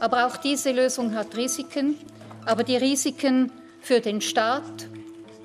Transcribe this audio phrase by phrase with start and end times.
[0.00, 1.94] Aber auch diese Lösung hat Risiken.
[2.46, 4.88] Aber die Risiken für den Staat,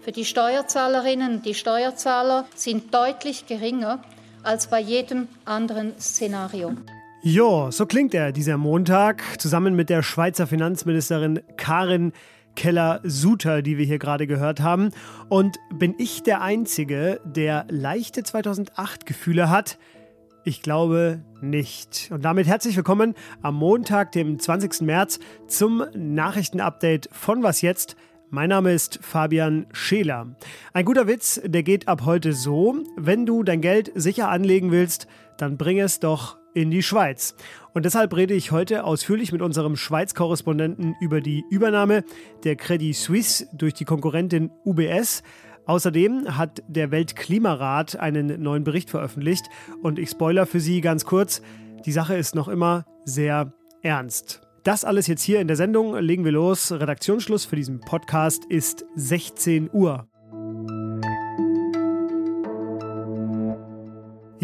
[0.01, 4.01] für die Steuerzahlerinnen und die Steuerzahler sind deutlich geringer
[4.43, 6.74] als bei jedem anderen Szenario.
[7.22, 12.13] Jo, so klingt er, dieser Montag, zusammen mit der Schweizer Finanzministerin Karin
[12.56, 14.92] Keller-Suter, die wir hier gerade gehört haben.
[15.29, 19.77] Und bin ich der Einzige, der leichte 2008-Gefühle hat?
[20.44, 22.09] Ich glaube nicht.
[22.12, 24.81] Und damit herzlich willkommen am Montag, dem 20.
[24.81, 27.95] März, zum Nachrichtenupdate von Was jetzt?
[28.30, 30.36] Mein Name ist Fabian Scheler.
[30.73, 35.08] Ein guter Witz, der geht ab heute so, wenn du dein Geld sicher anlegen willst,
[35.38, 37.36] dann bring es doch in die Schweiz.
[37.73, 42.04] Und deshalb rede ich heute ausführlich mit unserem Schweiz-Korrespondenten über die Übernahme
[42.44, 45.22] der Credit Suisse durch die Konkurrentin UBS.
[45.68, 49.45] Außerdem hat der Weltklimarat einen neuen Bericht veröffentlicht
[49.84, 51.41] und ich spoiler für Sie ganz kurz,
[51.86, 54.42] die Sache ist noch immer sehr ernst.
[54.64, 55.95] Das alles jetzt hier in der Sendung.
[55.95, 56.72] Legen wir los.
[56.72, 60.08] Redaktionsschluss für diesen Podcast ist 16 Uhr.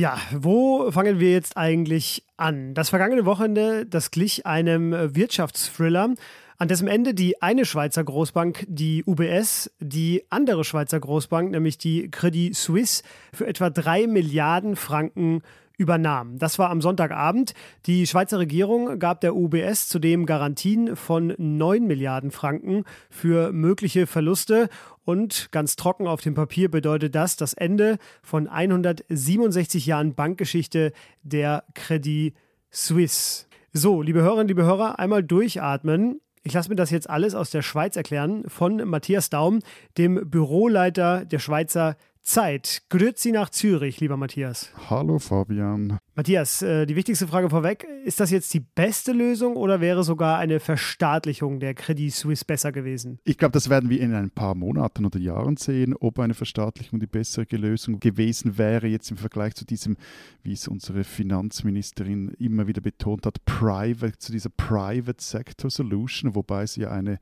[0.01, 2.73] Ja, wo fangen wir jetzt eigentlich an?
[2.73, 6.15] Das vergangene Wochenende, das glich einem Wirtschaftsthriller,
[6.57, 12.09] an dessen Ende die eine Schweizer Großbank, die UBS, die andere Schweizer Großbank, nämlich die
[12.09, 15.43] Credit Suisse, für etwa drei Milliarden Franken
[15.81, 16.37] übernahm.
[16.37, 17.53] Das war am Sonntagabend.
[17.87, 24.69] Die Schweizer Regierung gab der UBS zudem Garantien von 9 Milliarden Franken für mögliche Verluste.
[25.03, 31.63] Und ganz trocken auf dem Papier bedeutet das das Ende von 167 Jahren Bankgeschichte der
[31.73, 32.35] Credit
[32.69, 33.47] Suisse.
[33.73, 36.21] So, liebe Hörerinnen, liebe Hörer, einmal durchatmen.
[36.43, 39.59] Ich lasse mir das jetzt alles aus der Schweiz erklären von Matthias Daum,
[39.97, 42.83] dem Büroleiter der Schweizer Zeit.
[42.89, 44.71] Grüezi nach Zürich, lieber Matthias.
[44.89, 45.97] Hallo Fabian.
[46.13, 47.87] Matthias, äh, die wichtigste Frage vorweg.
[48.03, 52.73] Ist das jetzt die beste Lösung oder wäre sogar eine Verstaatlichung der Credit Suisse besser
[52.73, 53.19] gewesen?
[53.23, 56.99] Ich glaube, das werden wir in ein paar Monaten oder Jahren sehen, ob eine Verstaatlichung
[56.99, 59.95] die bessere Lösung gewesen wäre, jetzt im Vergleich zu diesem,
[60.43, 66.63] wie es unsere Finanzministerin immer wieder betont hat, Private, zu dieser Private Sector Solution, wobei
[66.63, 67.19] es ja eine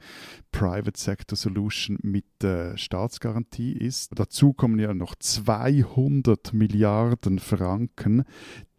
[0.51, 4.17] Private Sector Solution mit äh, Staatsgarantie ist.
[4.17, 8.23] Dazu kommen ja noch 200 Milliarden Franken,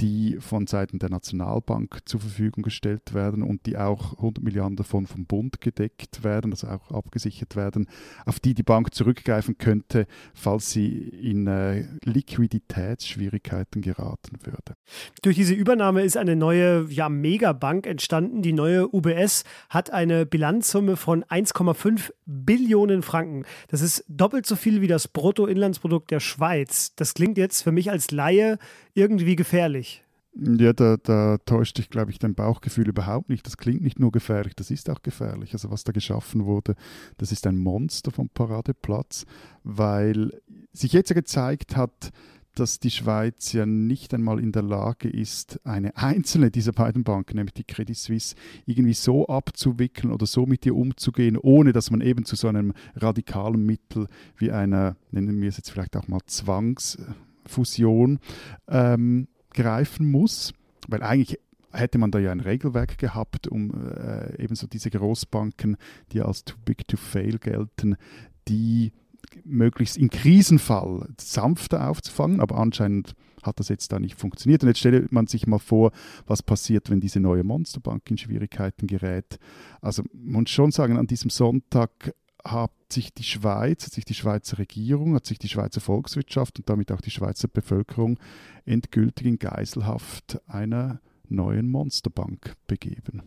[0.00, 5.06] die von Seiten der Nationalbank zur Verfügung gestellt werden und die auch 100 Milliarden davon
[5.06, 7.86] vom Bund gedeckt werden, also auch abgesichert werden,
[8.24, 14.76] auf die die Bank zurückgreifen könnte, falls sie in äh, Liquiditätsschwierigkeiten geraten würde.
[15.22, 18.42] Durch diese Übernahme ist eine neue ja, Megabank entstanden.
[18.42, 23.44] Die neue UBS hat eine Bilanzsumme von 1,5 Billionen Franken.
[23.68, 26.94] Das ist doppelt so viel wie das Bruttoinlandsprodukt der Schweiz.
[26.96, 28.58] Das klingt jetzt für mich als Laie
[29.00, 30.04] irgendwie gefährlich.
[30.36, 33.44] Ja, da, da täuscht dich, glaube ich, dein Bauchgefühl überhaupt nicht.
[33.46, 35.52] Das klingt nicht nur gefährlich, das ist auch gefährlich.
[35.54, 36.76] Also was da geschaffen wurde,
[37.18, 39.26] das ist ein Monster vom Paradeplatz,
[39.64, 40.30] weil
[40.72, 42.10] sich jetzt ja gezeigt hat,
[42.54, 47.36] dass die Schweiz ja nicht einmal in der Lage ist, eine einzelne dieser beiden Banken,
[47.36, 48.34] nämlich die Credit Suisse,
[48.66, 52.72] irgendwie so abzuwickeln oder so mit ihr umzugehen, ohne dass man eben zu so einem
[52.94, 54.06] radikalen Mittel
[54.36, 56.20] wie einer, nennen wir es jetzt vielleicht auch mal
[57.50, 58.20] Zwangsfusion,
[58.68, 60.54] ähm, greifen muss,
[60.88, 61.38] weil eigentlich
[61.72, 65.76] hätte man da ja ein Regelwerk gehabt, um äh, ebenso diese Großbanken,
[66.12, 67.96] die als too big to fail gelten,
[68.48, 68.92] die
[69.44, 74.62] möglichst im Krisenfall sanfter aufzufangen, aber anscheinend hat das jetzt da nicht funktioniert.
[74.62, 75.92] Und jetzt stellt man sich mal vor,
[76.26, 79.38] was passiert, wenn diese neue Monsterbank in Schwierigkeiten gerät.
[79.80, 82.14] Also man muss schon sagen, an diesem Sonntag
[82.44, 86.68] hat sich die Schweiz, hat sich die Schweizer Regierung, hat sich die Schweizer Volkswirtschaft und
[86.68, 88.18] damit auch die Schweizer Bevölkerung
[88.64, 93.22] endgültig in Geiselhaft einer neuen Monsterbank begeben.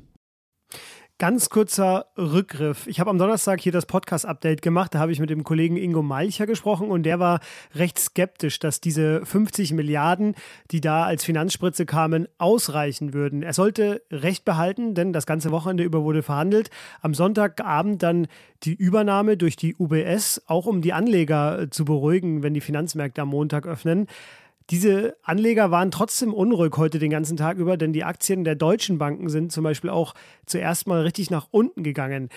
[1.24, 2.86] Ganz kurzer Rückgriff.
[2.86, 4.94] Ich habe am Donnerstag hier das Podcast-Update gemacht.
[4.94, 7.40] Da habe ich mit dem Kollegen Ingo Malcher gesprochen und der war
[7.76, 10.36] recht skeptisch, dass diese 50 Milliarden,
[10.72, 13.42] die da als Finanzspritze kamen, ausreichen würden.
[13.42, 16.70] Er sollte Recht behalten, denn das ganze Wochenende über wurde verhandelt.
[17.00, 18.28] Am Sonntagabend dann
[18.64, 23.30] die Übernahme durch die UBS, auch um die Anleger zu beruhigen, wenn die Finanzmärkte am
[23.30, 24.08] Montag öffnen.
[24.70, 28.98] Diese Anleger waren trotzdem unruhig heute den ganzen Tag über, denn die Aktien der deutschen
[28.98, 30.14] Banken sind zum Beispiel auch
[30.46, 32.30] zuerst mal richtig nach unten gegangen.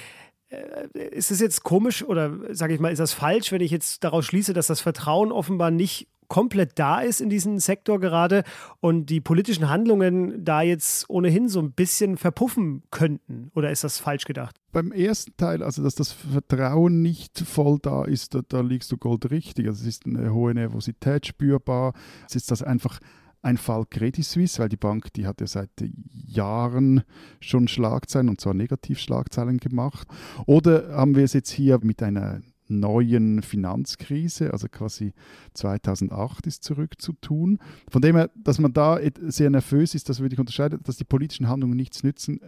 [0.48, 4.04] Äh, ist es jetzt komisch oder sage ich mal, ist das falsch, wenn ich jetzt
[4.04, 8.44] daraus schließe, dass das Vertrauen offenbar nicht komplett da ist in diesem Sektor gerade
[8.80, 13.50] und die politischen Handlungen da jetzt ohnehin so ein bisschen verpuffen könnten?
[13.54, 14.56] Oder ist das falsch gedacht?
[14.72, 18.98] Beim ersten Teil, also dass das Vertrauen nicht voll da ist, da, da liegst du
[18.98, 19.66] goldrichtig.
[19.66, 21.94] Also es ist eine hohe Nervosität spürbar.
[22.28, 23.00] Es ist das einfach
[23.46, 25.70] ein Fall Credit Suisse, weil die Bank, die hat ja seit
[26.10, 27.04] Jahren
[27.40, 30.08] schon Schlagzeilen und zwar Negativschlagzeilen gemacht.
[30.46, 35.12] Oder haben wir es jetzt hier mit einer neuen Finanzkrise, also quasi
[35.54, 37.58] 2008 ist zurückzutun.
[37.90, 41.04] Von dem her, dass man da sehr nervös ist, das würde ich unterscheiden, dass die
[41.04, 42.40] politischen Handlungen nichts nützen.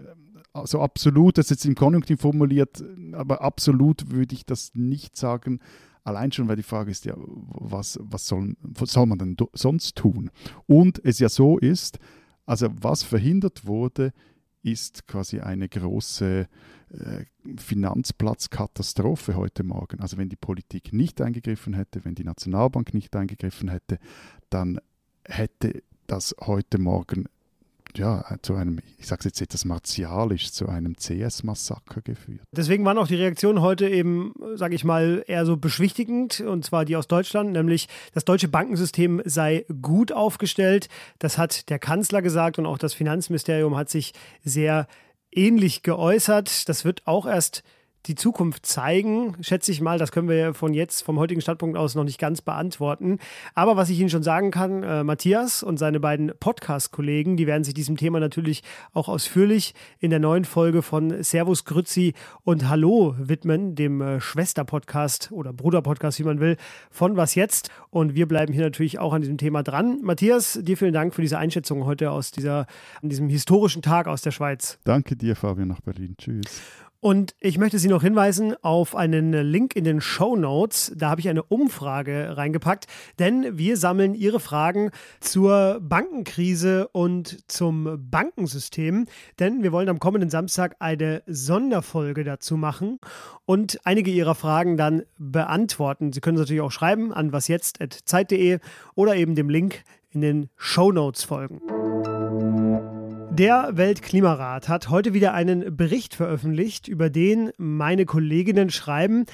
[0.53, 2.83] Also absolut, das ist jetzt im Konjunktiv formuliert,
[3.13, 5.61] aber absolut würde ich das nicht sagen.
[6.05, 9.97] Allein schon, weil die Frage ist ja, was, was, soll, was soll man denn sonst
[9.97, 10.31] tun?
[10.67, 11.99] Und es ja so ist,
[12.47, 14.13] also was verhindert wurde,
[14.63, 16.49] ist quasi eine große
[16.91, 17.25] äh,
[17.57, 20.01] Finanzplatzkatastrophe heute Morgen.
[20.01, 23.99] Also wenn die Politik nicht eingegriffen hätte, wenn die Nationalbank nicht eingegriffen hätte,
[24.51, 24.81] dann
[25.25, 27.29] hätte das heute Morgen
[27.99, 32.41] ja, zu einem, ich sage jetzt etwas martialisch, zu einem CS-Massaker geführt.
[32.53, 36.85] Deswegen waren auch die Reaktionen heute eben, sage ich mal, eher so beschwichtigend, und zwar
[36.85, 40.89] die aus Deutschland, nämlich das deutsche Bankensystem sei gut aufgestellt.
[41.19, 44.15] Das hat der Kanzler gesagt und auch das Finanzministerium hat sich
[44.45, 44.87] sehr
[45.33, 46.69] ähnlich geäußert.
[46.69, 47.63] Das wird auch erst
[48.09, 49.99] die Zukunft zeigen, schätze ich mal.
[49.99, 53.19] Das können wir von jetzt, vom heutigen Standpunkt aus noch nicht ganz beantworten.
[53.55, 57.65] Aber was ich Ihnen schon sagen kann, äh, Matthias und seine beiden Podcast-Kollegen, die werden
[57.65, 58.63] sich diesem Thema natürlich
[58.95, 62.15] auch ausführlich in der neuen Folge von Servus Grützi
[62.45, 66.57] und Hallo widmen, dem äh, Schwester-Podcast oder Bruder-Podcast, wie man will,
[66.91, 67.71] von Was Jetzt.
[67.91, 70.01] Und wir bleiben hier natürlich auch an diesem Thema dran.
[70.03, 72.67] Matthias, dir vielen Dank für diese Einschätzung heute aus dieser,
[73.03, 74.79] an diesem historischen Tag aus der Schweiz.
[74.85, 76.15] Danke dir, Fabian, nach Berlin.
[76.17, 76.88] Tschüss.
[77.01, 80.93] Und ich möchte Sie noch hinweisen auf einen Link in den Show Notes.
[80.97, 82.87] Da habe ich eine Umfrage reingepackt,
[83.21, 84.91] denn wir sammeln Ihre Fragen
[85.21, 89.07] zur Bankenkrise und zum Bankensystem.
[89.39, 92.99] Denn wir wollen am kommenden Samstag eine Sonderfolge dazu machen
[93.45, 96.13] und einige Ihrer Fragen dann beantworten.
[96.13, 98.59] Sie können es natürlich auch schreiben an wasjetzt.zeit.de
[98.97, 101.61] oder eben dem Link in den Show Notes folgen.
[103.39, 109.27] Der Weltklimarat hat heute wieder einen Bericht veröffentlicht, über den meine Kolleginnen schreiben.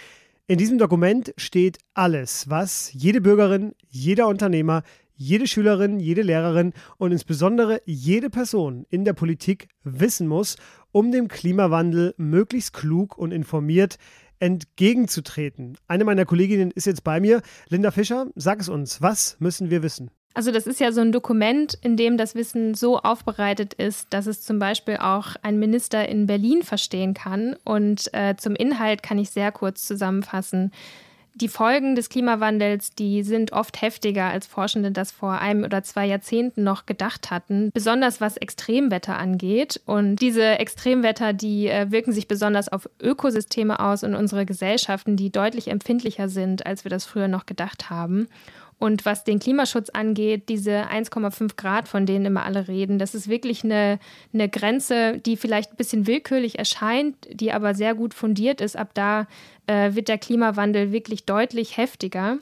[0.47, 4.83] In diesem Dokument steht alles, was jede Bürgerin, jeder Unternehmer,
[5.15, 10.57] jede Schülerin, jede Lehrerin und insbesondere jede Person in der Politik wissen muss,
[10.93, 13.97] um dem Klimawandel möglichst klug und informiert
[14.39, 15.79] entgegenzutreten.
[15.89, 17.41] Eine meiner Kolleginnen ist jetzt bei mir.
[17.71, 20.11] Linda Fischer, sag es uns, was müssen wir wissen?
[20.35, 24.27] Also das ist ja so ein Dokument, in dem das Wissen so aufbereitet ist, dass
[24.27, 27.57] es zum Beispiel auch ein Minister in Berlin verstehen kann.
[27.65, 30.73] Und äh, zum Inhalt kann ich sehr kurz zusammenfassen.
[31.37, 36.07] Die Folgen des Klimawandels, die sind oft heftiger, als Forschende das vor einem oder zwei
[36.07, 39.81] Jahrzehnten noch gedacht hatten, besonders was Extremwetter angeht.
[39.85, 45.31] Und diese Extremwetter, die äh, wirken sich besonders auf Ökosysteme aus und unsere Gesellschaften, die
[45.31, 48.29] deutlich empfindlicher sind, als wir das früher noch gedacht haben.
[48.79, 53.29] Und was den Klimaschutz angeht, diese 1,5 Grad, von denen immer alle reden, das ist
[53.29, 53.99] wirklich eine,
[54.33, 58.77] eine Grenze, die vielleicht ein bisschen willkürlich erscheint, die aber sehr gut fundiert ist.
[58.77, 59.27] Ab da
[59.67, 62.39] äh, wird der Klimawandel wirklich deutlich heftiger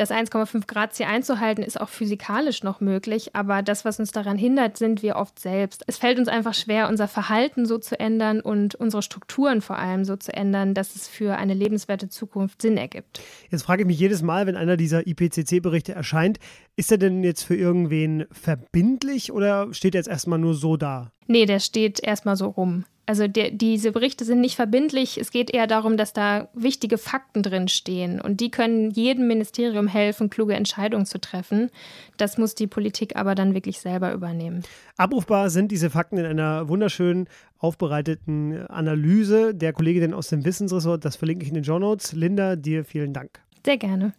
[0.00, 4.38] das 1,5 Grad Ziel einzuhalten, ist auch physikalisch noch möglich, aber das, was uns daran
[4.38, 5.84] hindert, sind wir oft selbst.
[5.86, 10.06] Es fällt uns einfach schwer, unser Verhalten so zu ändern und unsere Strukturen vor allem
[10.06, 13.20] so zu ändern, dass es für eine lebenswerte Zukunft Sinn ergibt.
[13.50, 16.38] Jetzt frage ich mich jedes Mal, wenn einer dieser IPCC-Berichte erscheint,
[16.76, 21.12] ist er denn jetzt für irgendwen verbindlich oder steht er jetzt erstmal nur so da?
[21.26, 22.86] Nee, der steht erstmal so rum.
[23.10, 25.18] Also der, diese Berichte sind nicht verbindlich.
[25.18, 29.88] Es geht eher darum, dass da wichtige Fakten drin stehen und die können jedem Ministerium
[29.88, 31.70] helfen, kluge Entscheidungen zu treffen.
[32.18, 34.62] Das muss die Politik aber dann wirklich selber übernehmen.
[34.96, 37.26] Abrufbar sind diese Fakten in einer wunderschön
[37.58, 41.04] aufbereiteten Analyse der Kollegin aus dem Wissensressort.
[41.04, 42.12] Das verlinke ich in den Show Notes.
[42.12, 43.40] Linda, dir vielen Dank.
[43.66, 44.12] Sehr gerne.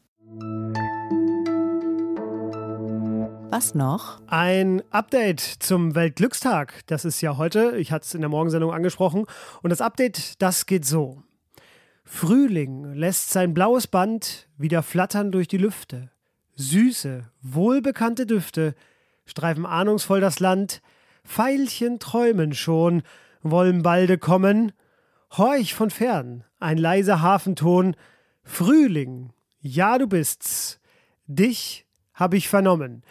[3.51, 4.22] Was noch?
[4.27, 6.84] Ein Update zum Weltglückstag.
[6.88, 7.75] Das ist ja heute.
[7.75, 9.25] Ich hatte es in der Morgensendung angesprochen.
[9.62, 11.22] Und das Update, das geht so.
[12.05, 16.12] Frühling lässt sein blaues Band wieder flattern durch die Lüfte.
[16.55, 18.74] Süße, wohlbekannte Düfte
[19.25, 20.81] streifen ahnungsvoll das Land.
[21.25, 23.03] Veilchen träumen schon,
[23.43, 24.72] wollen balde kommen.
[25.36, 27.98] Horch von fern, ein leiser Hafenton.
[28.43, 30.79] Frühling, ja du bist's.
[31.27, 33.03] Dich hab ich vernommen.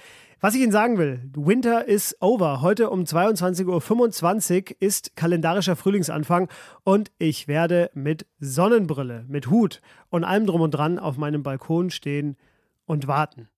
[0.43, 2.63] Was ich Ihnen sagen will, Winter is over.
[2.63, 6.49] Heute um 22.25 Uhr ist kalendarischer Frühlingsanfang
[6.83, 11.91] und ich werde mit Sonnenbrille, mit Hut und allem drum und dran auf meinem Balkon
[11.91, 12.39] stehen
[12.87, 13.51] und warten.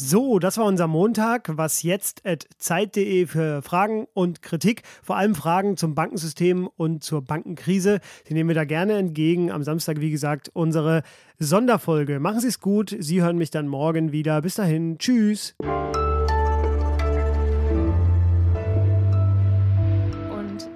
[0.00, 1.50] So, das war unser Montag.
[1.56, 7.20] Was jetzt at Zeit.de für Fragen und Kritik, vor allem Fragen zum Bankensystem und zur
[7.20, 7.98] Bankenkrise.
[8.28, 9.50] Die nehmen wir da gerne entgegen.
[9.50, 11.02] Am Samstag, wie gesagt, unsere
[11.40, 12.20] Sonderfolge.
[12.20, 12.96] Machen Sie es gut.
[12.96, 14.40] Sie hören mich dann morgen wieder.
[14.40, 14.98] Bis dahin.
[14.98, 15.56] Tschüss.
[15.58, 15.68] Und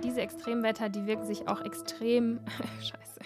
[0.02, 2.40] diese Extremwetter, die wirken sich auch extrem.
[2.80, 3.20] Scheiße.